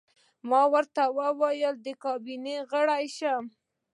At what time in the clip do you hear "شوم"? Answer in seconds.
3.17-3.45